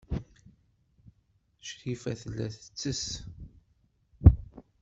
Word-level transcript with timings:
Crifa 1.67 2.11
tella 2.21 2.47
tettess. 2.55 3.03